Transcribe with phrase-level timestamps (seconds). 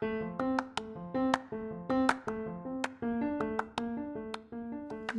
[0.00, 0.39] Thank you.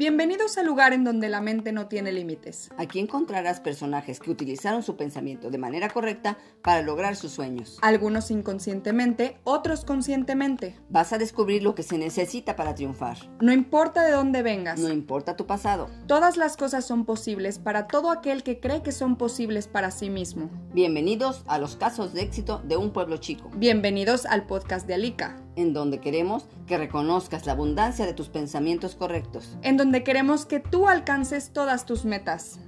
[0.02, 2.72] Bienvenidos al lugar en donde la mente no tiene límites.
[2.80, 7.78] Aquí encontrarás personajes que utilizaron su pensamiento de manera correcta para lograr sus sueños.
[7.84, 10.76] Algunos inconscientemente, otros conscientemente.
[10.90, 13.18] Vas a descubrir lo que se necesita para triunfar.
[13.42, 14.80] No importa de dónde vengas.
[14.80, 15.88] No importa tu pasado.
[16.08, 20.10] Todas las cosas son posibles para todo aquel que cree que son posibles para sí
[20.10, 20.50] mismo.
[20.74, 23.52] Bienvenidos a los casos de éxito de un pueblo chico.
[23.56, 28.96] Bienvenidos al podcast de Alika en donde queremos que reconozcas la abundancia de tus pensamientos
[28.96, 32.60] correctos, en donde queremos que tú alcances todas tus metas.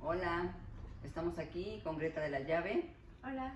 [0.00, 0.54] Hola,
[1.04, 2.90] estamos aquí con Greta de la Llave.
[3.24, 3.54] Hola.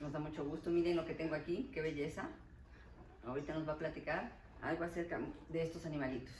[0.00, 2.28] Nos da mucho gusto, miren lo que tengo aquí, qué belleza.
[3.26, 6.34] Ahorita nos va a platicar algo acerca de estos animalitos.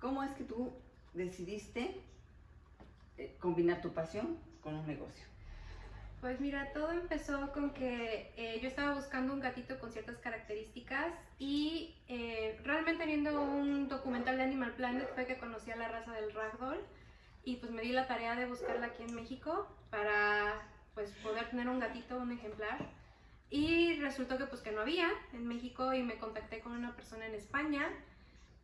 [0.00, 0.70] ¿Cómo es que tú
[1.12, 2.00] decidiste
[3.18, 5.31] eh, combinar tu pasión con un negocio?
[6.22, 11.12] Pues mira, todo empezó con que eh, yo estaba buscando un gatito con ciertas características
[11.40, 16.12] y eh, realmente viendo un documental de Animal Planet fue que conocí a la raza
[16.12, 16.78] del ragdoll
[17.42, 20.62] y pues me di la tarea de buscarla aquí en México para
[20.94, 22.78] pues poder tener un gatito, un ejemplar.
[23.50, 27.26] Y resultó que pues que no había en México y me contacté con una persona
[27.26, 27.90] en España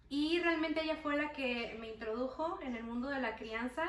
[0.08, 3.84] y realmente ella fue la que me introdujo en el mundo de la crianza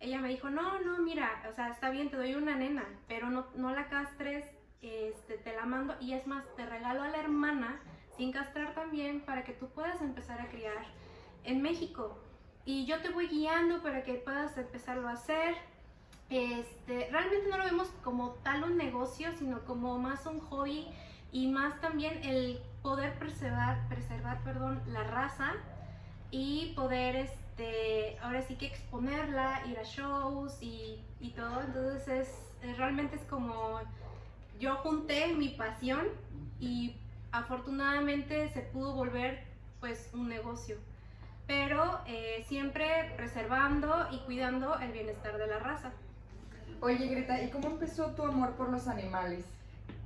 [0.00, 3.30] ella me dijo, no, no, mira, o sea, está bien, te doy una nena, pero
[3.30, 4.44] no, no la castres,
[4.80, 7.80] este, te la mando y es más, te regalo a la hermana
[8.16, 10.84] sin castrar también para que tú puedas empezar a criar
[11.44, 12.18] en México.
[12.64, 15.56] Y yo te voy guiando para que puedas empezarlo a hacer.
[16.28, 20.86] Este, realmente no lo vemos como tal un negocio, sino como más un hobby
[21.32, 25.54] y más también el poder preservar, preservar perdón, la raza
[26.30, 31.60] y poder este, este, ahora sí que exponerla, ir a shows y, y todo.
[31.60, 32.08] Entonces
[32.62, 33.80] es, realmente es como
[34.60, 36.06] yo junté mi pasión
[36.60, 36.96] y
[37.32, 39.44] afortunadamente se pudo volver
[39.80, 40.76] pues un negocio.
[41.46, 45.92] Pero eh, siempre preservando y cuidando el bienestar de la raza.
[46.80, 49.44] Oye Greta, ¿y cómo empezó tu amor por los animales?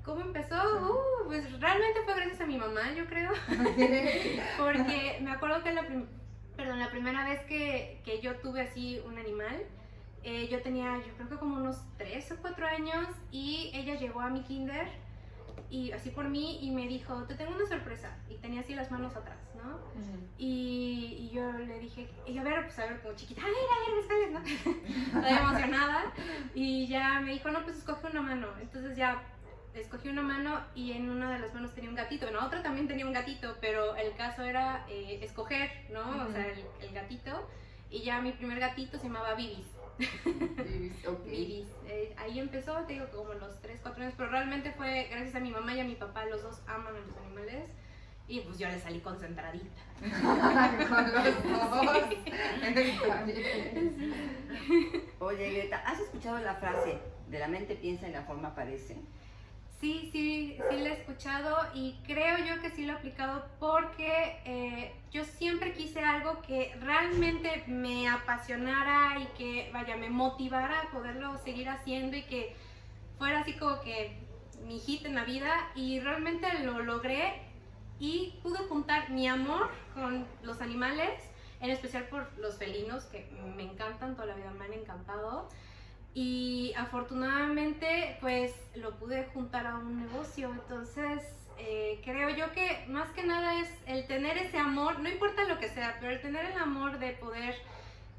[0.04, 0.56] ¿Cómo empezó?
[0.56, 3.30] Uh, pues realmente fue gracias a mi mamá, yo creo.
[4.58, 5.84] Porque me acuerdo que la,
[6.62, 9.64] perdón, la primera vez que, que yo tuve así un animal,
[10.22, 14.20] eh, yo tenía yo creo que como unos 3 o 4 años y ella llegó
[14.20, 14.86] a mi kinder
[15.70, 18.16] y así por mí y me dijo, te tengo una sorpresa.
[18.28, 19.80] Y tenía así las manos atrás, ¿no?
[20.38, 23.54] y, y, yo le dije, y a ver, pues a ver, como chiquita, a ver,
[23.54, 25.20] a ver, me sales, ¿no?
[25.20, 26.12] Estoy emocionada.
[26.54, 28.48] Y ya me dijo, no, pues escoge una mano.
[28.60, 29.22] Entonces ya
[29.74, 32.62] escogí una mano y en una de las manos tenía un gatito, en la otra
[32.62, 36.26] también tenía un gatito, pero el caso era eh, escoger, ¿no?
[36.26, 36.46] O sea,
[36.80, 37.48] el, gatito.
[37.90, 39.66] Y ya mi primer gatito se llamaba Bibis.
[39.98, 41.24] Bibis, ok.
[41.26, 41.68] Bibis.
[41.86, 45.40] Eh, ahí empezó, te digo, como los 3, 4 años, pero realmente fue gracias a
[45.40, 47.70] mi mamá y a mi papá, los dos aman a los animales.
[48.28, 49.82] Y pues yo le salí concentradita.
[50.88, 51.86] Con los dos.
[55.18, 58.96] Oye, Greta, ¿has escuchado la frase de la mente piensa y la forma parece?
[59.82, 64.40] Sí, sí, sí lo he escuchado y creo yo que sí lo he aplicado porque
[64.44, 70.90] eh, yo siempre quise algo que realmente me apasionara y que, vaya, me motivara a
[70.92, 72.54] poderlo seguir haciendo y que
[73.18, 74.16] fuera así como que
[74.68, 77.42] mi hit en la vida y realmente lo logré
[77.98, 81.20] y pude juntar mi amor con los animales,
[81.58, 85.48] en especial por los felinos que me encantan, toda la vida me han encantado
[86.14, 90.50] y afortunadamente pues lo pude juntar a un negocio.
[90.50, 91.22] Entonces
[91.58, 95.58] eh, creo yo que más que nada es el tener ese amor, no importa lo
[95.58, 97.54] que sea, pero el tener el amor de poder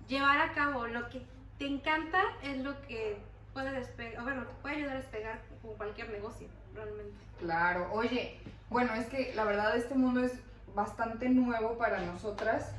[0.07, 1.21] llevar a cabo lo que
[1.57, 3.17] te encanta es lo que
[3.53, 7.13] puede despegar, bueno, te puede ayudar a despegar con cualquier negocio, realmente.
[7.39, 8.39] Claro, oye,
[8.69, 10.33] bueno, es que la verdad este mundo es
[10.73, 12.71] bastante nuevo para nosotras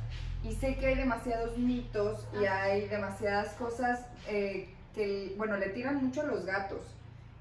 [0.43, 6.05] y sé que hay demasiados mitos y hay demasiadas cosas eh, que, bueno, le tiran
[6.05, 6.81] mucho a los gatos.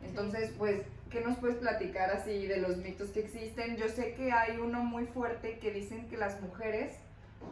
[0.04, 3.78] Entonces, pues, ¿qué nos puedes platicar así de los mitos que existen?
[3.78, 6.98] Yo sé que hay uno muy fuerte que dicen que las mujeres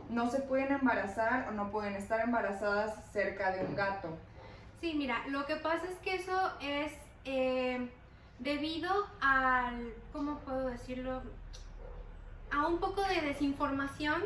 [0.10, 4.18] no se pueden embarazar o no pueden estar embarazadas cerca de un gato.
[4.80, 6.92] Sí, mira, lo que pasa es que eso es
[7.26, 7.88] eh,
[8.40, 8.90] debido
[9.22, 11.22] al, ¿cómo puedo decirlo?
[12.52, 14.22] A un poco de desinformación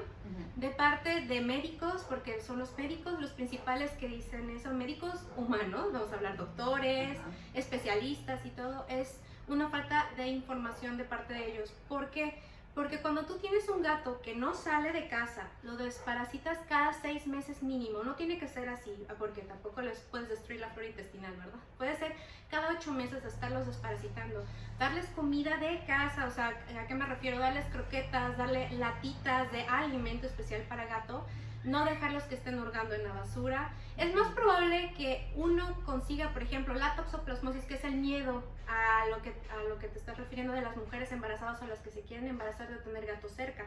[0.56, 5.92] de parte de médicos, porque son los médicos los principales que dicen eso, médicos humanos,
[5.92, 7.20] vamos a hablar doctores,
[7.54, 11.74] especialistas y todo, es una falta de información de parte de ellos.
[11.88, 12.42] ¿Por qué?
[12.76, 17.26] Porque cuando tú tienes un gato que no sale de casa, lo desparasitas cada seis
[17.26, 18.04] meses mínimo.
[18.04, 21.60] No tiene que ser así, porque tampoco les puedes destruir la flora intestinal, ¿verdad?
[21.78, 22.14] Puede ser
[22.52, 24.44] cada ocho meses estarlos desparasitando.
[24.78, 27.40] Darles comida de casa, o sea, ¿a qué me refiero?
[27.40, 31.26] Darles croquetas, darle latitas de alimento especial para gato,
[31.66, 33.74] no dejarlos que estén hurgando en la basura.
[33.98, 39.08] Es más probable que uno consiga, por ejemplo, la toxoplasmosis, que es el miedo a
[39.08, 41.92] lo que, a lo que te estás refiriendo de las mujeres embarazadas o las que
[41.92, 43.66] se quieren embarazar de tener gatos cerca.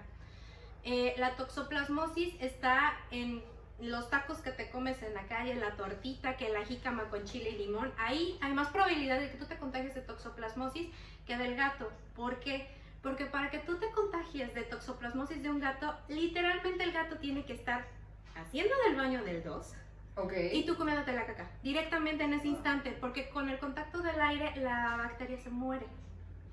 [0.85, 3.43] Eh, la toxoplasmosis está en
[3.81, 7.51] los tacos que te comes en la calle, la tortita, que la jícama con chile
[7.51, 10.89] y limón, ahí hay más probabilidad de que tú te contagies de toxoplasmosis
[11.27, 11.91] que del gato.
[12.17, 12.69] ¿Por qué?
[13.03, 17.45] Porque para que tú te contagies de toxoplasmosis de un gato, literalmente el gato tiene
[17.45, 17.87] que estar
[18.35, 19.75] haciendo del baño del 2
[20.17, 20.33] Ok.
[20.53, 24.53] y tú comiéndote la caca directamente en ese instante, porque con el contacto del aire
[24.57, 25.87] la bacteria se muere.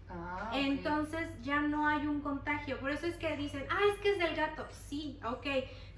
[0.08, 0.52] Ah.
[0.54, 2.80] Entonces ya no hay un contagio.
[2.80, 4.68] Por eso es que dicen, ah, es que es del gato.
[4.72, 5.48] Sí, ok.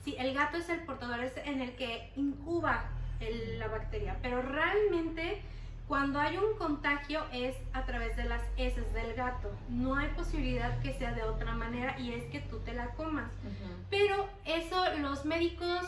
[0.04, 2.86] Sí, el gato es el portador, es en el que incuba
[3.20, 4.18] el- la bacteria.
[4.22, 5.42] Pero realmente
[5.88, 9.50] cuando hay un contagio es a través de las heces del gato.
[9.70, 13.32] No hay posibilidad que sea de otra manera y es que tú te la comas.
[13.90, 15.88] Pero eso los médicos,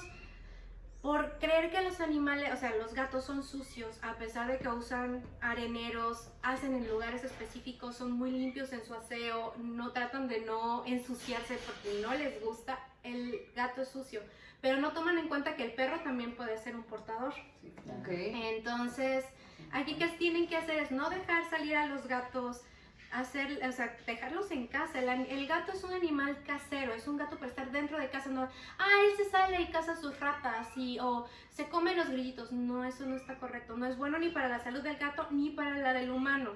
[1.02, 4.70] por creer que los animales, o sea, los gatos son sucios, a pesar de que
[4.70, 10.42] usan areneros, hacen en lugares específicos, son muy limpios en su aseo, no tratan de
[10.42, 14.22] no ensuciarse porque no les gusta, el gato es sucio.
[14.62, 17.34] Pero no toman en cuenta que el perro también puede ser un portador.
[17.62, 18.04] Sí, claro.
[18.08, 19.26] Entonces,
[19.72, 22.64] aquí que tienen que hacer es no dejar salir a los gatos,
[23.12, 25.00] hacer, o sea, dejarlos en casa.
[25.00, 28.30] El, el gato es un animal casero, es un gato para estar dentro de casa,
[28.30, 32.52] no, ah, él se sale y caza sus ratas y, o se come los grillitos.
[32.52, 33.78] No, eso no está correcto.
[33.78, 36.52] No es bueno ni para la salud del gato ni para la del humano.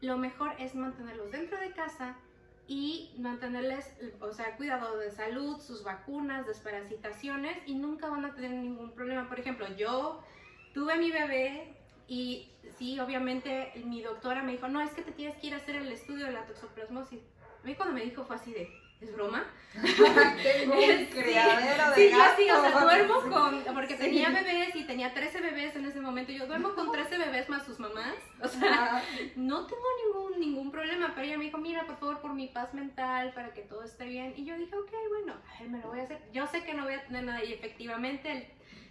[0.00, 2.16] Lo mejor es mantenerlos dentro de casa
[2.68, 8.50] y mantenerles, o sea, cuidado de salud, sus vacunas, desparasitaciones y nunca van a tener
[8.50, 9.28] ningún problema.
[9.28, 10.22] Por ejemplo, yo
[10.74, 11.75] tuve mi bebé
[12.08, 12.48] y
[12.78, 15.76] sí, obviamente mi doctora me dijo, no, es que te tienes que ir a hacer
[15.76, 17.20] el estudio de la toxoplasmosis.
[17.62, 18.70] A mí cuando me dijo fue así de,
[19.00, 19.44] ¿es broma?
[20.42, 21.06] Tengo un Sí.
[21.10, 22.34] criadero de Sí, gatos.
[22.38, 24.02] sí, o sea, duermo con, porque Sí.
[24.04, 27.64] tenía bebés y tenía 13 bebés en ese momento, yo duermo con 13 bebés más
[27.64, 29.02] sus mamás, o sea,
[29.34, 32.72] no tengo ningún, ningún problema, pero ella me dijo, mira, por favor, por mi paz
[32.74, 35.88] mental, para que todo esté bien, y yo dije, ok, bueno, a ver, me lo
[35.88, 38.46] voy a hacer, yo sé que no voy a tener nada, y efectivamente el,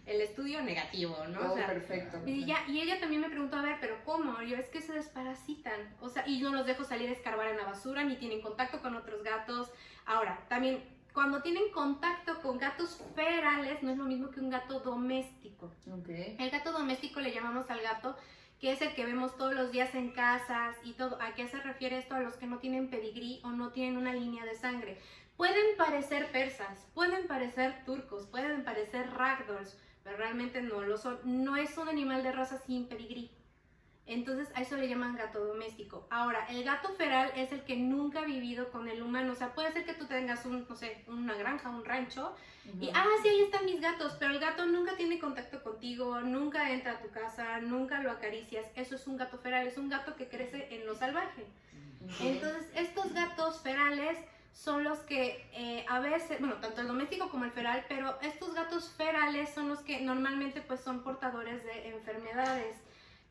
[0.06, 1.40] el estudio negativo, ¿no?
[1.40, 2.22] todo o sea, perfecto.
[2.26, 4.42] y, ya, y ella también me preguntó, a ver, pero ¿cómo?
[4.42, 5.96] Yo, es que se desparasitan.
[6.00, 8.82] O sea, y no los dejo salir a escarbar en la basura, ni tienen contacto
[8.82, 9.72] con otros gatos.
[10.06, 14.80] Ahora, también, cuando tienen contacto con gatos ferales, no es lo mismo que un gato
[14.80, 15.72] doméstico.
[15.92, 16.10] Ok.
[16.10, 18.16] El gato doméstico le llamamos al gato
[18.60, 21.22] que es el que vemos todos los días en casas y todo.
[21.22, 22.16] ¿A qué se refiere esto?
[22.16, 24.98] A los que no tienen pedigrí o no tienen una línea de sangre.
[25.38, 31.20] Pueden parecer persas, pueden parecer turcos, pueden parecer ragdolls, pero realmente no lo son.
[31.24, 33.32] No es un animal de raza sin pedigrí.
[34.06, 36.06] Entonces a eso le llaman gato doméstico.
[36.12, 39.32] Ahora, el gato feral es el que nunca ha vivido con el humano.
[39.34, 42.36] O sea, puede ser que tú tengas un, no sé, una granja, un rancho,
[42.80, 42.92] y, Ujú.
[42.94, 46.94] ah, sí, ahí están mis gatos, pero el gato nunca tiene contacto contigo, nunca entra
[46.94, 48.68] a tu casa, nunca lo acaricias.
[48.76, 51.42] Eso es un gato feral, es un gato que crece en lo salvaje.
[52.04, 52.22] Ok.
[52.22, 54.20] Entonces, estos gatos ferales
[54.56, 58.56] son los que eh, a veces, bueno, tanto el doméstico como el feral, pero estos
[58.56, 62.78] gatos ferales son los que normalmente pues son portadores de enfermedades.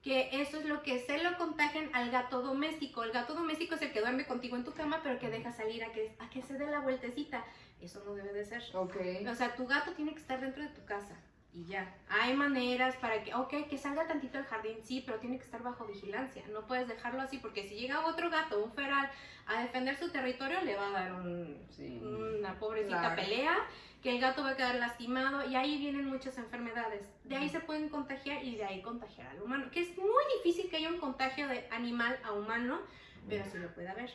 [0.02, 3.02] Que eso es lo que se lo contagian al gato doméstico.
[3.02, 5.82] El gato doméstico es el que duerme contigo en tu cama, pero que deja salir
[5.82, 7.42] a que, a que se dé la vueltecita.
[7.80, 8.62] Eso no debe de ser.
[8.74, 8.96] Ok.
[9.26, 11.16] O sea, tu gato tiene que estar dentro de tu casa
[11.54, 11.94] y ya.
[12.08, 15.62] Hay maneras para que, ok, que salga tantito al jardín, sí, pero tiene que estar
[15.62, 16.42] bajo vigilancia.
[16.52, 19.08] No puedes dejarlo así porque si llega otro gato, un feral,
[19.46, 22.00] a defender su territorio, le va a dar un- Sí.
[22.02, 23.16] una pobrecita Claro.
[23.16, 23.54] pelea,
[24.02, 27.08] que el gato va a quedar lastimado y ahí vienen muchas enfermedades.
[27.24, 29.70] De ahí se pueden contagiar y de ahí contagiar al humano.
[29.70, 32.80] Que es muy difícil que haya un contagio de animal a humano,
[33.28, 34.10] pero sí lo puede haber.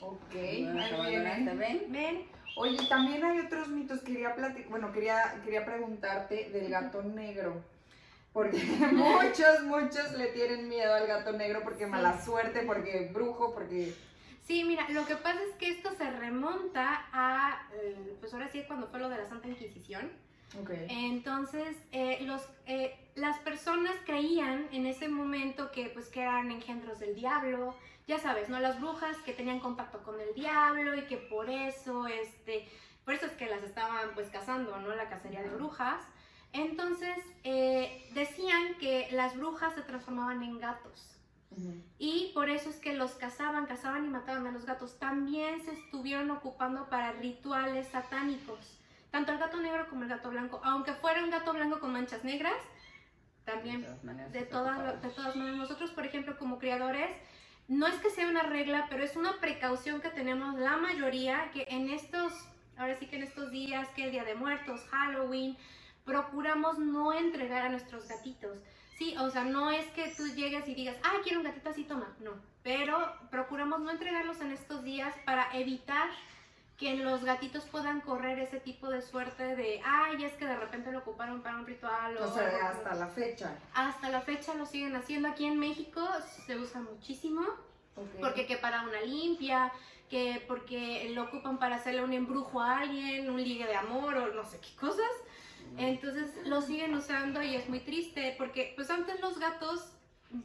[0.00, 0.32] Ok.
[0.32, 1.86] Bueno, ahí abandonaste, viene.
[1.88, 2.28] ¿ven?
[2.56, 4.00] Oye, también hay otros mitos.
[4.00, 7.62] Quería plati- bueno, quería, quería preguntarte del gato negro.
[8.32, 8.58] Porque
[8.92, 13.94] muchos, muchos le tienen miedo al gato negro porque mala suerte, porque brujo, porque...
[14.46, 18.62] Sí, mira, lo que pasa es que esto se remonta a, eh, pues ahora sí,
[18.66, 20.10] cuando fue lo de la Santa Inquisición.
[20.60, 20.70] Ok.
[20.88, 26.98] Entonces, eh, los, eh, las personas creían en ese momento que, pues, que eran engendros
[26.98, 27.74] del diablo,
[28.06, 28.60] ya sabes, ¿no?
[28.60, 32.68] Las brujas que tenían contacto con el diablo y que por eso, este,
[33.04, 34.94] por eso es que las estaban, pues, cazando, ¿no?
[34.94, 36.02] La cacería de brujas.
[36.52, 41.10] Entonces, eh, decían que las brujas se transformaban en gatos.
[41.98, 44.98] Y por eso es que los cazaban, cazaban y mataban a los gatos.
[44.98, 48.80] También se estuvieron ocupando para rituales satánicos.
[49.12, 50.60] Tanto el gato negro como el gato blanco.
[50.64, 52.56] Aunque fuera un gato blanco con manchas negras,
[53.44, 54.32] también De todas maneras.
[54.32, 55.58] de todas, de todas maneras.
[55.58, 56.36] Nosotros, por ejemplo,
[57.68, 61.66] no es que sea una regla, pero es una precaución que tenemos la mayoría que
[61.68, 62.32] en estos,
[62.76, 65.56] ahora sí que en estos días, que es Día de Muertos, Halloween,
[66.04, 68.58] procuramos no entregar a nuestros gatitos.
[68.98, 71.84] Sí, o sea, no es que tú llegues y digas, ah, quiero un gatito así,
[71.84, 72.14] toma.
[72.20, 76.10] No, pero procuramos no entregarlos en estos días para evitar
[76.78, 80.90] que los gatitos puedan correr ese tipo de suerte de, ay, es que de repente
[80.90, 82.16] lo ocuparon para un ritual.
[82.16, 83.56] O, sea, hasta la fecha.
[83.74, 85.28] Hasta la fecha lo siguen haciendo.
[85.28, 86.00] Aquí en México
[86.46, 87.42] se usa muchísimo.
[88.20, 89.72] Porque que para una limpia,
[90.10, 94.34] que porque lo ocupan para hacerle un embrujo a alguien, un ligue de amor o
[94.34, 95.10] no sé qué cosas.
[95.76, 99.92] Entonces lo siguen usando y es muy triste porque pues antes los gatos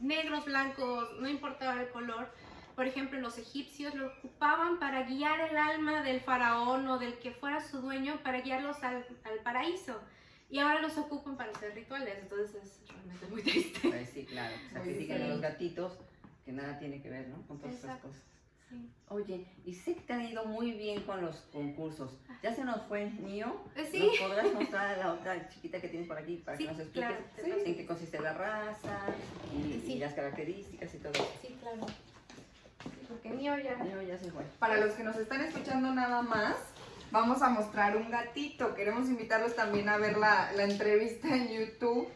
[0.00, 2.32] negros, blancos, no importaba el color,
[2.74, 7.32] por ejemplo, los egipcios lo ocupaban para guiar el alma del faraón o del que
[7.32, 9.04] fuera su dueño, para guiarlos al,
[9.44, 10.00] paraíso.
[10.48, 14.06] Y ahora los ocupan para hacer rituales, entonces es realmente muy triste.
[14.06, 15.98] Sí, claro, sacrifican a los gatitos,
[16.44, 17.46] que nada tiene que ver, ¿no?
[17.46, 18.22] Con todas esas cosas.
[19.08, 22.16] Oye, y sé que te han ido muy bien con los concursos.
[22.42, 23.60] Ya se nos fue el mío.
[23.74, 23.98] Eh, ¿Sí?
[24.06, 27.76] ¿Nos podrás mostrar la otra chiquita que tienes por aquí para que nos expliques en
[27.76, 29.06] qué consiste la raza
[29.52, 31.32] y, y, las características y todo eso?
[31.42, 31.86] Sí, claro
[33.10, 33.76] porque mío ya...
[34.02, 34.44] ya se fue.
[34.58, 36.56] Para los que nos están escuchando nada más,
[37.10, 38.74] vamos a mostrar un gatito.
[38.74, 42.08] Queremos invitarlos también a ver la, la entrevista en YouTube,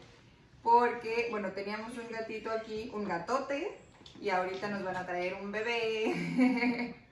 [0.63, 3.77] porque, bueno, teníamos un gatito aquí, un gatote,
[4.21, 6.95] y ahorita nos van a traer un bebé.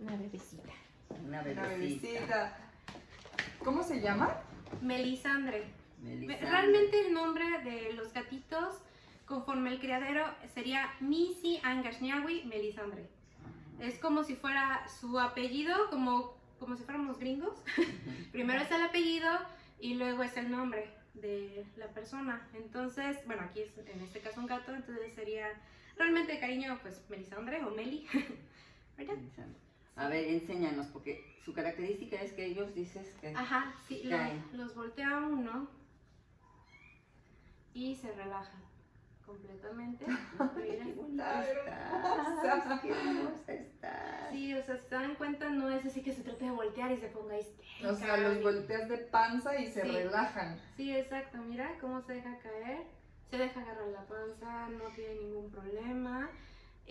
[0.00, 0.72] Una bebecita.
[1.26, 1.60] Una bebecita.
[1.60, 2.56] Una bebecita.
[3.62, 4.40] ¿Cómo se llama?
[4.80, 5.66] Melisandre.
[6.02, 6.50] Melisandre.
[6.50, 8.76] Realmente el nombre de los gatitos
[9.28, 13.06] conforme el criadero sería Missy Angashniawi Melisandre.
[13.78, 17.62] Es como si fuera su apellido, como, como si fuéramos gringos.
[18.32, 19.28] Primero es el apellido
[19.78, 22.48] y luego es el nombre de la persona.
[22.54, 25.46] Entonces, bueno, aquí es en este caso un gato, entonces sería
[25.96, 28.06] realmente cariño, pues Melisandre o Meli.
[28.96, 29.16] ¿Verdad?
[29.94, 33.28] A ver, enséñanos, porque su característica es que ellos dices que.
[33.28, 34.08] Ajá, sí,
[34.52, 35.68] los voltea uno
[37.74, 38.68] y se relajan
[39.28, 40.06] completamente.
[42.82, 44.28] Qué hermosa está.
[44.32, 46.90] Sí, o sea, si se dan cuenta, no es así que se trate de voltear
[46.90, 47.90] y se ponga histérica.
[47.90, 50.58] O sea, los volteas de panza y se relajan.
[50.76, 51.38] Sí, exacto.
[51.38, 52.82] Mira cómo se deja caer.
[53.30, 56.30] Se deja agarrar la panza, no tiene ningún problema.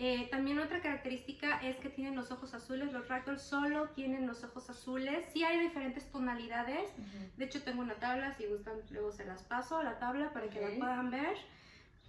[0.00, 2.92] Eh, también otra característica es que tienen los ojos azules.
[2.92, 5.26] Los ragdoll solo tienen los ojos azules.
[5.32, 6.88] Sí hay diferentes tonalidades.
[7.36, 8.32] De hecho, tengo una tabla.
[8.34, 11.36] Si gustan, luego se las paso a la tabla para que la puedan ver.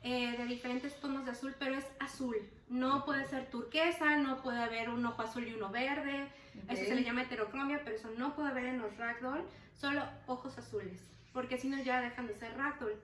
[0.02, 2.38] Eh, de diferentes tonos de azul, pero es azul.
[2.70, 6.28] No puede ser turquesa, no puede haber un ojo azul y uno verde.
[6.70, 9.44] Eso se le llama heterocromia, pero eso no puede haber en los ragdoll.
[9.74, 11.02] Solo ojos azules,
[11.34, 12.96] porque si no ya dejan de ser ragdoll.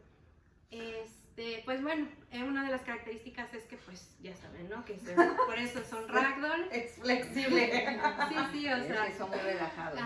[0.72, 4.84] Este, pues bueno, eh, una de las características es que, pues, ya saben, ¿no?
[4.86, 6.68] Que por eso son ragdoll.
[6.72, 7.72] Es flexible.
[8.30, 9.18] Sí, sí, o sea.
[9.18, 10.00] son muy relajados.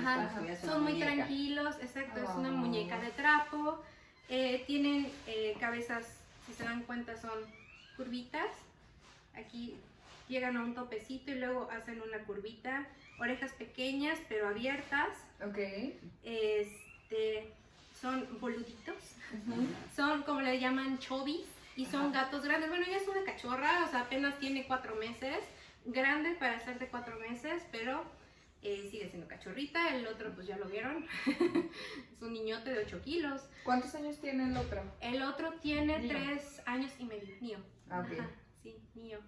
[0.59, 2.19] son muy tranquilos, exacto.
[2.21, 3.81] Es una muñeca de trapo.
[4.27, 5.11] Eh, tienen
[5.59, 6.18] cabezas
[6.49, 7.39] si se dan cuenta son
[7.95, 8.49] curvitas.
[9.35, 9.75] Aquí
[10.27, 12.87] llegan a un topecito y luego hacen una curvita.
[13.19, 15.09] Orejas pequeñas pero abiertas.
[15.45, 15.57] Ok.
[16.23, 17.53] Este,
[18.01, 18.95] son boluditos.
[19.95, 22.69] Son como le llaman chobis y son gatos grandes.
[22.69, 25.37] Bueno, ella es una cachorra, o sea, apenas tiene cuatro meses.
[25.85, 28.03] Grande para ser de cuatro meses, pero
[28.61, 33.01] eh, sigue siendo cachorrita, el otro pues ya lo vieron, es un niñote de 8
[33.01, 33.49] kilos.
[33.63, 34.81] ¿Cuántos años tiene el otro?
[35.01, 37.59] El otro tiene 3 años y medio, mío.
[37.89, 38.19] Ah, okay.
[38.61, 39.19] sí, mío.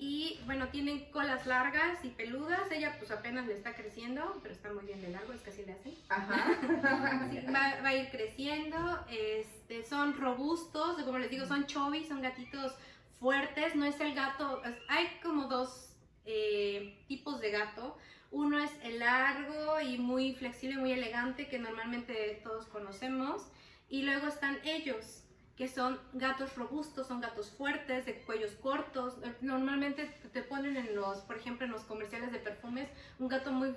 [0.00, 4.72] Y bueno, tienen colas largas y peludas, ella pues apenas le está creciendo, pero está
[4.72, 5.76] muy bien de largo, es que así le.
[6.08, 6.56] Ajá.
[7.52, 12.76] va, va, a ir creciendo, este, son robustos, como les digo, son chubby, son gatitos
[13.18, 17.96] fuertes, no es el gato, hay como dos eh, tipos de gato,
[18.30, 23.48] uno es el largo y muy flexible, muy elegante, que normalmente todos conocemos.
[23.88, 25.24] Y luego están ellos,
[25.56, 29.18] que son gatos robustos, son gatos fuertes, de cuellos cortos.
[29.40, 33.74] Normalmente te ponen en los, por ejemplo, en los comerciales de perfumes, un gato muy,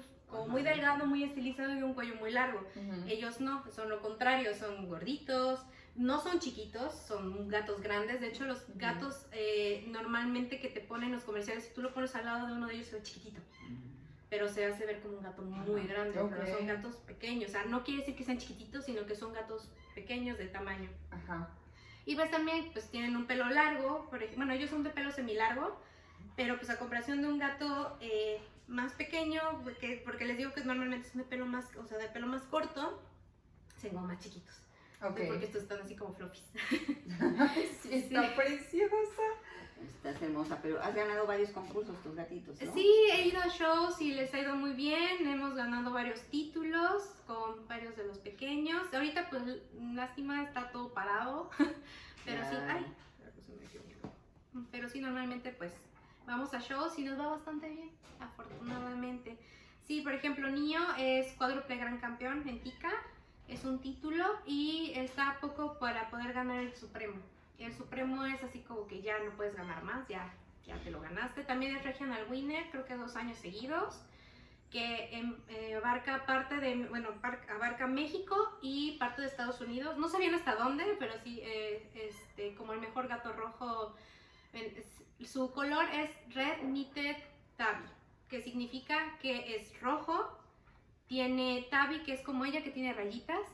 [0.47, 2.61] muy delgado, muy estilizado y un cuello muy largo.
[3.07, 5.61] Ellos no, son lo contrario, son gorditos,
[5.95, 8.19] no son chiquitos, son gatos grandes.
[8.19, 11.93] De hecho, los gatos eh, normalmente que te ponen en los comerciales, si tú lo
[11.93, 13.39] pones al lado de uno de ellos, es chiquitito
[14.31, 17.49] pero se hace ver como un gato muy grande, pero son gatos pequeños.
[17.49, 20.89] O sea, no quiere decir que sean chiquititos, sino que son gatos pequeños de tamaño.
[21.11, 21.49] Ajá.
[22.05, 25.77] Y pues también pues tienen un pelo largo, por bueno, ellos son de pelo semilargo,
[26.37, 30.63] pero pues a comparación de un gato eh, más pequeño, porque, porque les digo que
[30.63, 33.03] normalmente son de pelo más, o sea, de pelo más corto,
[33.81, 34.61] son más chiquitos.
[35.01, 35.27] Okay.
[35.27, 36.45] Porque estos están así como floppies.
[37.81, 39.23] sí, está preciosa.
[39.83, 42.73] Estás hermosa, pero has ganado varios concursos tus gatitos, ¿no?
[42.73, 45.27] Sí, he ido a shows y les ha ido muy bien.
[45.27, 48.93] Hemos ganado varios títulos con varios de los pequeños.
[48.93, 49.43] Ahorita, pues,
[49.93, 51.49] lástima, está todo parado.
[52.25, 52.73] Pero sí, Ya.
[52.75, 52.85] ay,
[54.71, 55.71] pero sí, normalmente, pues,
[56.27, 59.37] vamos a shows y nos va bastante bien, afortunadamente.
[59.85, 62.91] Sí, por ejemplo, Nio es cuádruple gran campeón en Tica,
[63.47, 67.15] es un título y está a poco para poder ganar el Supremo.
[67.63, 70.33] El Supremo es así como que ya no puedes ganar más, ya,
[70.65, 71.43] ya te lo ganaste.
[71.43, 74.01] También es Regional Winner, creo que dos años seguidos,
[74.69, 77.09] que em, eh, abarca parte de, bueno,
[77.49, 79.97] abarca México y parte de Estados Unidos.
[79.97, 83.95] No sé bien hasta dónde, pero sí, eh, este, como el mejor gato rojo,
[85.25, 87.17] su color es Red Knitted
[87.57, 87.87] Tabby,
[88.29, 90.37] que significa que es rojo,
[91.07, 93.45] tiene Tabby, que es como ella, que tiene rayitas,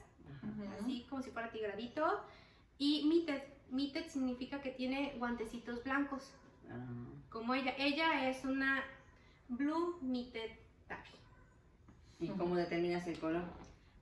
[0.79, 2.23] así como si fuera tigradito,
[2.77, 6.31] y Mitted, Mitted significa que tiene guantecitos blancos,
[6.69, 6.85] Ah,
[7.29, 7.73] como ella.
[7.77, 8.83] Ella es una
[9.47, 10.51] Blue Mitted
[10.87, 11.09] Tabby.
[12.19, 13.43] ¿Y cómo determinas el color?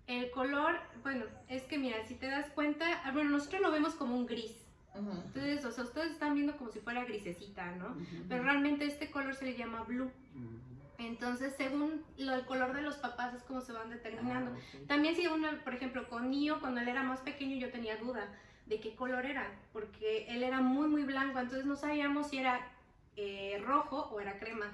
[0.08, 3.94] El color, bueno, es que mira, si te das cuenta, ah, bueno, nosotros lo vemos
[3.96, 4.56] como un gris.
[4.96, 7.96] Entonces, o sea, ustedes están viendo como si fuera grisecita, ¿no?
[8.30, 10.10] Pero realmente este color se le llama blue.
[10.98, 14.52] Entonces, según lo- el color de los papás es como se van determinando.
[14.56, 14.88] Ah, ok.
[14.88, 18.28] También si uno, por ejemplo, con Nio, cuando él era más pequeño, yo tenía duda
[18.66, 22.60] de qué color era, porque él era muy, muy blanco, entonces no sabíamos si era
[23.16, 24.72] eh, rojo o era crema.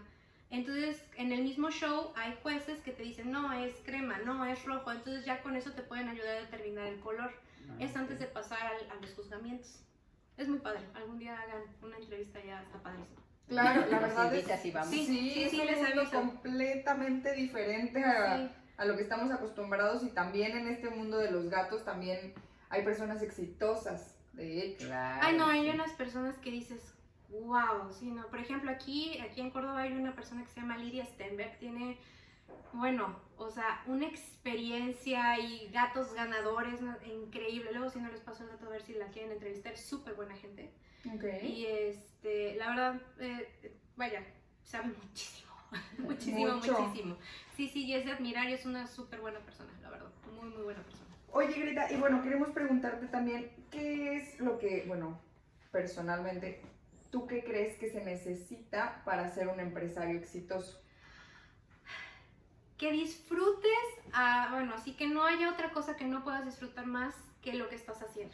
[0.49, 4.63] Entonces, en el mismo show hay jueces que te dicen, no, es crema, no, es
[4.65, 7.31] rojo, entonces ya con eso te pueden ayudar a determinar el color.
[7.69, 9.79] Ah, Es antes de pasar al- a los juzgamientos.
[10.37, 13.21] Es muy padre, algún día hagan una entrevista ya, está padrísimo.
[13.47, 14.89] Claro, la verdad es y vamos.
[14.89, 18.49] sí, Sí, sí, es sí, un les mundo completamente diferente a, Sí.
[18.77, 22.33] a lo que estamos acostumbrados y también en este mundo de los gatos también
[22.71, 24.87] hay personas exitosas, de hecho.
[24.87, 25.69] Claro, Ay, no, hay sí.
[25.69, 26.93] unas personas que dices,
[27.29, 28.27] wow, sí, no.
[28.27, 31.99] Por ejemplo, aquí, aquí en Córdoba hay una persona que se llama Lidia Stenberg, tiene,
[32.73, 36.95] bueno, o sea, una experiencia y gatos ganadores, ¿no?
[37.05, 37.71] increíble.
[37.73, 40.35] Luego, si no les paso el dato, a ver si la quieren entrevistar, súper buena
[40.35, 40.71] gente.
[41.13, 41.23] Ok.
[41.43, 44.23] Y este, la verdad, eh, vaya,
[44.63, 45.51] sabe muchísimo,
[45.97, 46.79] muchísimo, Mucho.
[46.79, 47.17] muchísimo.
[47.55, 50.49] Sí, sí, y es de admirar y es una súper buena persona, la verdad, muy,
[50.49, 51.00] muy buena persona.
[51.33, 55.19] Oye, Greta, y bueno, queremos preguntarte también, ¿qué es lo que, bueno,
[55.71, 56.61] personalmente,
[57.09, 60.77] tú qué crees que se necesita para ser un empresario exitoso?
[62.77, 63.69] que disfrutes,
[64.11, 67.13] ah, bueno, así que no haya otra cosa que no puedas disfrutar más
[67.43, 68.33] que lo que estás haciendo.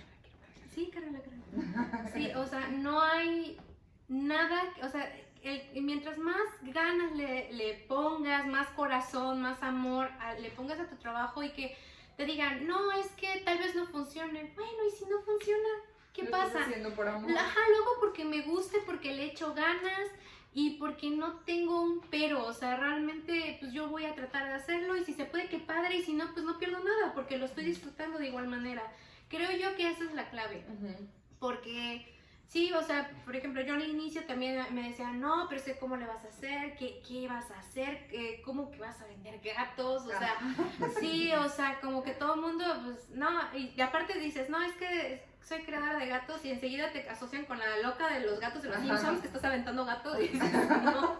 [0.74, 2.10] Sí, Carola, Carola.
[2.14, 3.60] Sí, o sea, no hay
[4.08, 10.36] nada, o sea, el- mientras más ganas le, le pongas, más corazón, más amor, a-
[10.36, 11.76] le pongas a tu trabajo y que
[12.18, 14.52] te digan, no, es que tal vez no funcione.
[14.56, 15.70] Bueno, ¿y si no funciona?
[16.14, 16.62] ¿Qué ¿Lo pasa?
[16.62, 17.32] haciendo por amor?
[17.32, 20.10] Ajá, luego porque me gusta, porque le echo ganas
[20.52, 24.56] y porque no tengo un pero, o sea, realmente pues yo voy a tratar de
[24.56, 27.38] hacerlo y si se puede que padre y si no pues no pierdo nada porque
[27.38, 28.82] lo estoy disfrutando de igual manera.
[29.30, 30.66] Creo yo que esa es la clave,
[31.40, 32.17] porque
[32.48, 35.96] sí, o sea, por ejemplo, yo al inicio también me decía, no, pero sé cómo
[35.98, 39.40] le vas a hacer, qué, qué vas a hacer, ¿Qué- cómo que vas a vender
[39.44, 40.34] gatos, o sea,
[41.00, 44.74] Sí, o sea, como que todo el mundo, pues, no, y, aparte dices, no, es
[44.74, 48.64] que soy creadora de gatos y enseguida te asocian con la loca de los gatos
[48.64, 48.80] de los.
[48.80, 50.52] Simpsons que estás aventando gatos y dices,
[50.84, 51.18] no,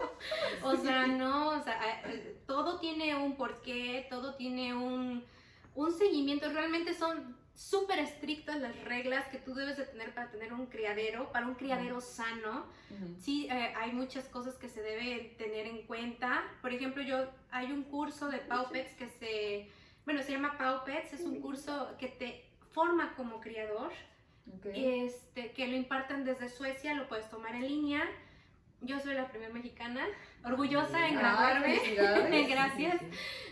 [0.62, 5.24] o sea, no, o sea, eh, todo tiene un porqué, todo tiene un,
[5.74, 10.52] un seguimiento, realmente son súper estrictas las reglas que tú debes de tener para tener
[10.52, 13.16] un criadero, para un criadero sano, Ujú.
[13.20, 16.44] Sí, eh, hay muchas cosas que se deben tener en cuenta.
[16.62, 19.68] Por ejemplo, yo hay un curso de Pau Pets que se,
[20.04, 23.90] bueno, se llama Pau Pets, es un curso que te forma como criador,
[24.56, 24.66] Ok.
[24.72, 28.04] este, que lo imparten desde Suecia, lo puedes tomar en línea.
[28.82, 30.06] Yo soy la primera mexicana,
[30.44, 31.80] orgullosa en graduarme.
[32.48, 33.02] Gracias.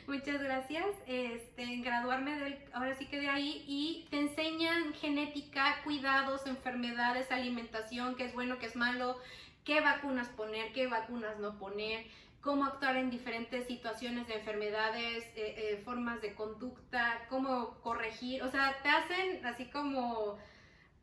[0.06, 0.86] Muchas gracias.
[1.08, 7.32] Este, en graduarme del, ahora sí que de ahí y te enseñan genética, cuidados, enfermedades,
[7.32, 9.18] alimentación, qué es bueno, qué es malo,
[9.64, 12.06] qué vacunas poner, qué vacunas no poner,
[12.40, 18.50] cómo actuar en diferentes situaciones de enfermedades, eh, eh, formas de conducta, cómo corregir, o
[18.52, 20.38] sea, te hacen así como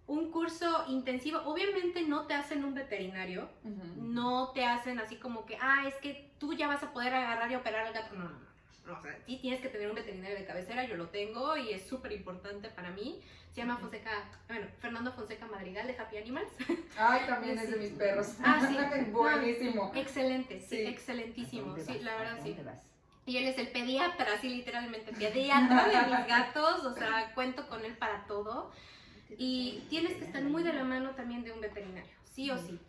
[0.08, 1.40] un curso intensivo.
[1.46, 3.50] Obviamente no te hacen un veterinario,
[3.98, 7.52] no te hacen así como que, ah, es que tú ya vas a poder agarrar
[7.52, 8.16] y operar al gato.
[8.16, 8.40] No, no, no.
[8.88, 11.72] no, O sea, sí tienes que tener un veterinario de cabecera, yo lo tengo y
[11.72, 13.22] es súper importante para mí.
[13.52, 14.10] Se llama Fonseca,
[14.48, 16.50] bueno, Fernando Fonseca Madrigal de Happy Animals.
[16.98, 18.34] Ay, también es de mis perros.
[18.44, 18.76] Ah, sí.
[19.12, 19.92] Buenísimo.
[19.94, 20.86] Excelente, sí, Sí.
[20.86, 21.76] ¿A excelentísimo.
[21.78, 22.02] Sí, vas?
[22.02, 22.58] la ¿A verdad sí.
[23.26, 27.86] Y él es el pediatra, sí, literalmente, pediatra de mis gatos, o sea, cuento con
[27.86, 28.72] él para todo.
[29.38, 32.80] Y tienes que estar muy de la mano también de un veterinario, sí o sí.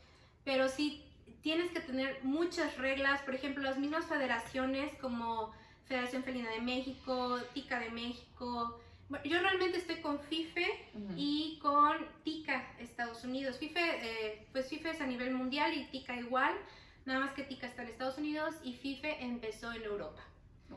[0.45, 1.03] pero sí
[1.43, 5.53] tienes que tener muchas reglas, por ejemplo, las mismas federaciones como
[5.87, 8.81] Federación Felina de México, TICA de México.
[9.11, 11.15] Bueno, yo realmente estoy con FIFE Ujú.
[11.17, 13.59] y con TICA Estados Unidos.
[13.59, 16.55] FIFE, eh, pues FIFE es a nivel mundial y TICA igual,
[17.05, 20.23] nada más que TICA está en Estados Unidos y FIFE empezó en Europa.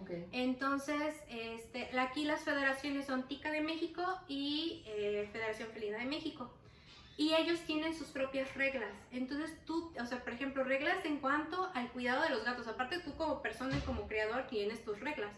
[0.02, 0.12] Ok.
[0.32, 6.52] Entonces, este, aquí las federaciones son TICA de México y eh, Federación Felina de México.
[7.18, 8.94] Y ellos tienen sus propias reglas.
[9.12, 12.68] Entonces tú, o sea, por ejemplo, reglas en cuanto al cuidado de los gatos.
[12.68, 15.34] Aparte tú como persona y como creador tienes tus reglas.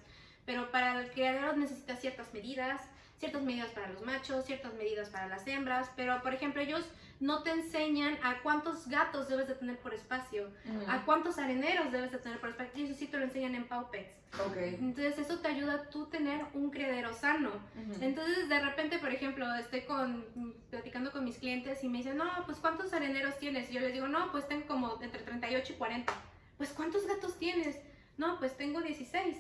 [0.45, 2.81] Pero para el creador necesitas ciertas medidas,
[3.17, 5.89] ciertas medidas para los machos, ciertas medidas para las hembras.
[5.95, 6.83] Pero, por ejemplo, ellos
[7.19, 10.49] no te enseñan a cuántos gatos debes de tener por espacio,
[10.87, 12.71] a cuántos areneros debes de tener por espacio.
[12.75, 14.13] Y eso sí te lo enseñan en Paw Pets.
[14.47, 14.57] Ok.
[14.57, 17.51] Entonces eso te ayuda a tú tener un criadero sano.
[17.99, 20.25] Entonces de repente, por ejemplo, estoy con,
[20.69, 23.69] platicando con mis clientes y me dicen, no, pues ¿cuántos areneros tienes?
[23.69, 26.13] Y yo les digo, no, pues tengo como entre 38 y 40.
[26.57, 27.79] Pues ¿cuántos gatos tienes?
[28.17, 29.37] No, pues tengo 16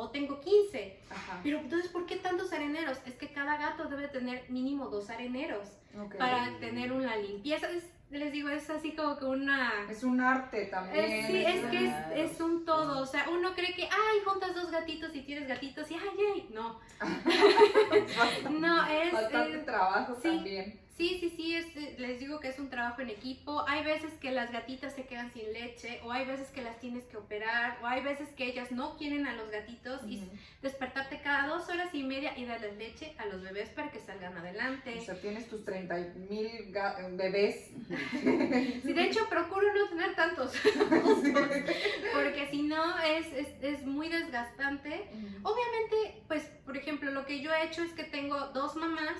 [0.00, 0.98] o tengo 15.
[1.10, 1.40] Ajá.
[1.42, 2.98] Pero entonces, ¿por qué tantos areneros?
[3.06, 5.68] Es que cada gato debe tener mínimo dos areneros
[6.18, 7.70] para tener una limpieza.
[7.70, 9.72] Es- les digo, es así como que una...
[9.90, 11.04] Es un arte también.
[11.04, 14.54] Es, sí, es que es, es un todo, o sea, uno cree que, ay, juntas
[14.54, 20.14] dos gatitos y tienes gatitos y, ay, ay, no, bastante, no, es, bastante eh, trabajo
[20.22, 20.28] sí.
[20.28, 20.80] también.
[20.96, 24.12] Sí, sí, sí, es, eh, les digo que es un trabajo en equipo, hay veces
[24.20, 27.78] que las gatitas se quedan sin leche, o hay veces que las tienes que operar,
[27.82, 30.22] o hay veces que ellas no quieren a los gatitos y
[30.62, 34.36] despertarte cada dos horas y media y darles leche a los bebés para que salgan
[34.36, 34.98] adelante.
[34.98, 35.94] O sea, tienes tus 30
[36.28, 36.50] mil
[37.12, 37.70] bebés.
[38.86, 40.52] Sí, de hecho, procuro no tener tantos,
[42.14, 45.08] porque si no es, es, es muy desgastante.
[45.42, 49.16] Obviamente, pues, por ejemplo, lo que yo he hecho es que tengo dos mamás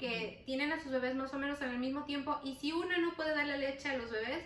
[0.00, 3.12] que tienen a sus bebés más o menos al mismo tiempo y si una no
[3.14, 4.44] puede darle leche a los bebés,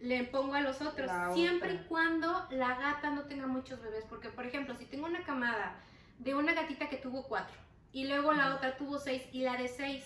[0.00, 4.04] le pongo a los otros, La siempre y cuando la gata no tenga muchos bebés,
[4.08, 5.76] porque por ejemplo, si tengo una camada
[6.18, 7.56] de una gatita que tuvo cuatro
[7.92, 10.04] y luego la otra tuvo seis y la de seis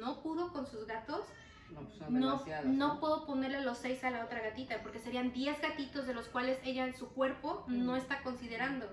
[0.00, 1.24] no pudo con sus gatos,
[1.70, 5.00] No, pues son no, demasiados, no puedo ponerle los seis a la otra gatita porque
[5.00, 8.86] serían 10 gatitos de los cuales ella en su cuerpo no está considerando.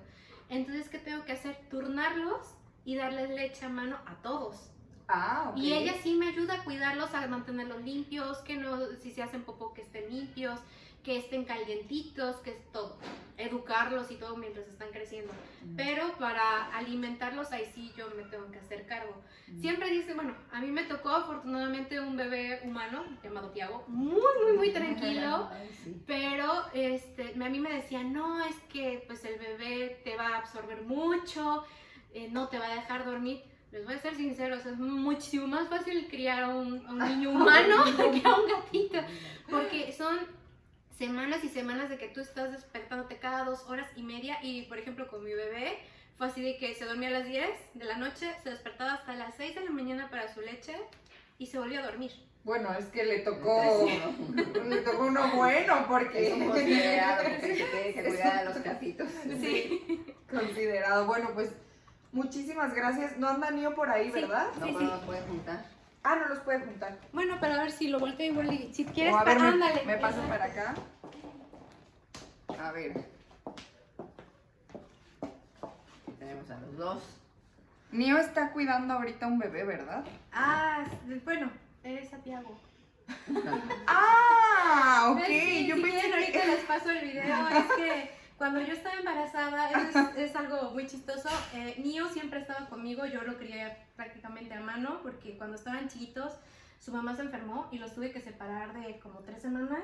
[0.49, 1.57] Entonces, ¿qué tengo que hacer?
[1.69, 4.71] Turnarlos y darles leche a mano a todos.
[5.07, 5.53] Ah.
[5.55, 9.43] Y ella sí me ayuda a cuidarlos, a mantenerlos limpios, que no, si se hacen
[9.43, 10.59] popó, que estén limpios,
[11.03, 12.97] que estén calientitos, que es todo.
[13.37, 15.31] Educarlos y todo mientras están creciendo.
[15.31, 15.75] Ujú.
[15.77, 19.21] Pero para alimentarlos, ahí sí yo me tengo que hacer cargo.
[19.47, 19.61] Ujú.
[19.61, 24.53] Siempre dice, bueno, a mí me tocó afortunadamente un bebé humano llamado Tiago, muy, muy,
[24.57, 26.01] muy tranquilo, Ay, sí.
[26.07, 30.37] pero este, a mí me decía, no, es que pues el bebé te va a
[30.37, 31.63] absorber mucho,
[32.15, 33.43] eh, no te va a dejar dormir.
[33.75, 37.31] Les voy a ser sinceros, es muchísimo más fácil criar a un, a un niño
[37.31, 38.99] humano que a un gatito,
[39.49, 40.17] porque son
[40.97, 44.77] semanas y semanas de que tú estás despertándote cada dos horas y media y por
[44.77, 45.77] ejemplo con mi bebé
[46.15, 49.13] fue así de que se dormía a las 10 de la noche, se despertaba hasta
[49.13, 50.73] las 6 de la mañana para su leche
[51.37, 52.13] y se volvió a dormir.
[52.45, 53.89] Bueno, es que le tocó.
[54.69, 56.27] Le tocó uno bueno porque.
[56.27, 59.09] Es un considerado porque se tiene que cuidar a los gatitos.
[59.41, 60.15] Sí.
[60.29, 61.07] Considerado.
[61.07, 61.49] Bueno, pues
[62.15, 63.17] muchísimas gracias.
[63.17, 64.21] No anda Nio por ahí, Sí.
[64.21, 64.47] ¿verdad?
[64.59, 64.85] No, Sí, pero sí.
[64.85, 65.65] nos puede juntar.
[66.03, 66.97] Ah, no los puede juntar.
[67.13, 69.43] Bueno, pero a ver si lo volteo igual y si quieres, O a ver, pa-
[69.43, 69.83] me, ándale.
[69.85, 70.75] me paso para acá.
[72.59, 72.91] A ver.
[75.21, 77.03] Aquí tenemos a los dos.
[77.91, 80.03] Nio está cuidando ahorita un bebé, ¿verdad?
[80.31, 80.83] Ah,
[81.23, 81.49] bueno,
[81.83, 82.59] es Santiago.
[83.87, 85.23] Ah, ok.
[85.27, 86.47] Sí, Yo si pensé quieren, ahorita que.
[86.47, 87.47] les paso el video.
[87.49, 91.29] Es que cuando yo estaba embarazada, es, es algo muy chistoso.
[91.53, 96.33] Eh, Nio siempre estaba conmigo, yo lo crié prácticamente a mano, porque cuando estaban chiquitos,
[96.79, 99.83] su mamá se enfermó y los tuve que separar de como tres semanas.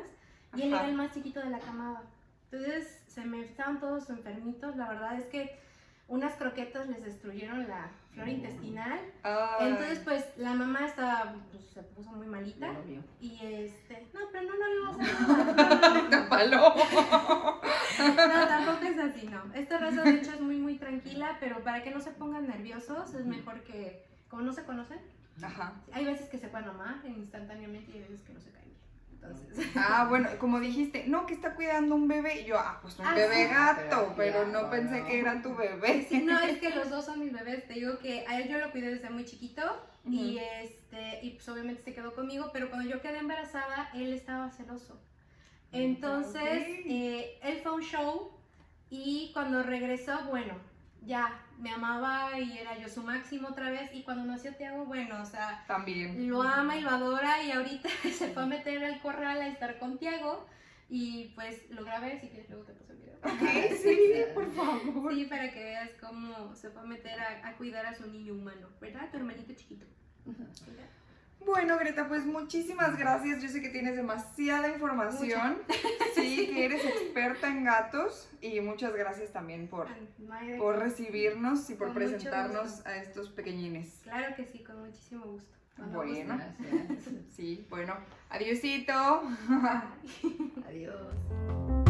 [0.55, 0.83] Y él Ajá.
[0.83, 2.03] era el más chiquito de la camada.
[2.51, 4.75] Entonces se me estaban todos enfermitos.
[4.75, 5.57] La verdad es que
[6.09, 8.99] unas croquetas les destruyeron la flora intestinal.
[9.23, 9.69] Ay.
[9.69, 12.71] Entonces, pues la mamá estaba, pues, se puso muy malita.
[12.73, 13.03] Lo vio.
[13.19, 16.71] Y este, no, pero no, no le vamos a.
[18.01, 19.53] No, tampoco es así, no.
[19.53, 23.13] Esta raza de hecho es muy, muy tranquila, pero para que no se pongan nerviosos
[23.13, 24.99] es mejor que, como no se conocen,
[25.41, 25.73] Ajá.
[25.91, 28.60] hay veces que se pueden amar instantáneamente y hay veces que no se caen.
[29.21, 32.41] Entonces, Ah, bueno, como dijiste, no, que está cuidando un bebé.
[32.41, 33.53] Y yo, ah, pues un Ah, bebé sí.
[33.53, 35.05] gato, Pero pero ya, no pensé no.
[35.07, 36.05] que era tu bebé.
[36.09, 37.67] sí, no, es que los dos son mis bebés.
[37.67, 39.61] Te digo que a él yo lo cuidé desde muy chiquito
[40.09, 44.49] y, este, y pues obviamente se quedó conmigo, pero cuando yo quedé embarazada, él estaba
[44.51, 44.99] celoso.
[45.71, 48.31] Entonces, eh, él fue a un show
[48.89, 50.55] y cuando regresó, bueno,
[51.01, 53.91] ya me amaba y era yo su máximo otra vez.
[53.93, 56.29] Y cuando nació Tiago, bueno, o sea, También.
[56.29, 59.77] lo ama y lo adora y ahorita se fue a meter al corral a estar
[59.79, 60.47] con Tiago.
[60.89, 63.15] Y pues lo grabé, si quieres luego te paso el video.
[63.23, 65.13] Ok, sí, por favor.
[65.13, 68.33] Sí, para que veas cómo se fue a meter a, a cuidar a su niño
[68.33, 69.09] humano, ¿verdad?
[69.09, 69.85] Tu hermanito chiquito.
[71.45, 73.41] Bueno, Greta, pues muchísimas gracias.
[73.41, 75.57] Yo sé que tienes demasiada información.
[76.15, 78.29] Sí, que eres experta en gatos.
[78.41, 79.87] Y muchas gracias también por,
[80.59, 82.89] por recibirnos y por Con presentarnos gusto.
[82.89, 84.01] a estos pequeñines.
[84.03, 85.49] Claro que sí, con muchísimo gusto.
[85.77, 87.15] Bueno, Gracias.
[87.35, 87.95] sí, bueno,
[88.29, 88.93] adiosito.
[90.67, 91.80] Adiós.